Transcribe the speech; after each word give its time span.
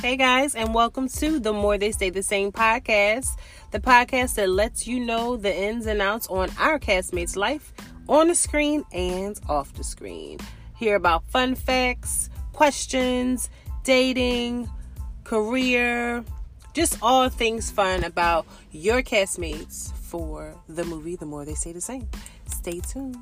Hey 0.00 0.16
guys, 0.16 0.54
and 0.54 0.72
welcome 0.72 1.08
to 1.08 1.38
the 1.38 1.52
More 1.52 1.76
They 1.76 1.92
Stay 1.92 2.08
the 2.08 2.22
Same 2.22 2.50
podcast, 2.52 3.36
the 3.70 3.80
podcast 3.80 4.36
that 4.36 4.48
lets 4.48 4.86
you 4.86 4.98
know 4.98 5.36
the 5.36 5.54
ins 5.54 5.84
and 5.84 6.00
outs 6.00 6.26
on 6.28 6.48
our 6.58 6.78
castmates' 6.78 7.36
life 7.36 7.74
on 8.08 8.28
the 8.28 8.34
screen 8.34 8.82
and 8.92 9.38
off 9.46 9.74
the 9.74 9.84
screen. 9.84 10.38
Hear 10.74 10.96
about 10.96 11.26
fun 11.26 11.54
facts, 11.54 12.30
questions, 12.54 13.50
dating, 13.84 14.70
career, 15.24 16.24
just 16.72 16.96
all 17.02 17.28
things 17.28 17.70
fun 17.70 18.02
about 18.02 18.46
your 18.72 19.02
castmates 19.02 19.92
for 19.92 20.54
the 20.66 20.84
movie 20.84 21.16
The 21.16 21.26
More 21.26 21.44
They 21.44 21.52
Stay 21.52 21.72
the 21.72 21.80
Same. 21.82 22.08
Stay 22.46 22.80
tuned. 22.80 23.18